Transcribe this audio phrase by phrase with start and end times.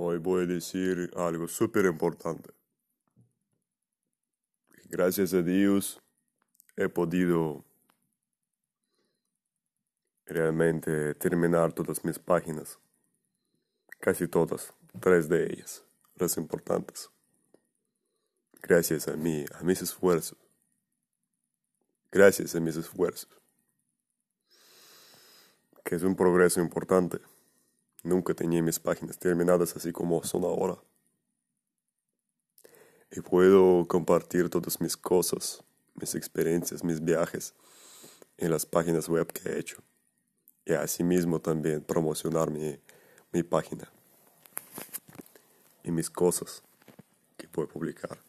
[0.00, 2.50] Hoy voy a decir algo súper importante.
[4.84, 6.00] Gracias a Dios
[6.76, 7.64] he podido
[10.24, 12.78] realmente terminar todas mis páginas.
[13.98, 15.84] Casi todas, tres de ellas,
[16.14, 17.10] las importantes.
[18.62, 20.38] Gracias a mí, a mis esfuerzos.
[22.12, 23.36] Gracias a mis esfuerzos.
[25.84, 27.18] Que es un progreso importante.
[28.02, 30.78] Nunca tenía mis páginas terminadas así como son ahora.
[33.10, 35.64] Y puedo compartir todas mis cosas,
[35.94, 37.54] mis experiencias, mis viajes
[38.36, 39.82] en las páginas web que he hecho.
[40.64, 42.78] Y asimismo también promocionar mi,
[43.32, 43.90] mi página
[45.82, 46.62] y mis cosas
[47.36, 48.27] que puedo publicar.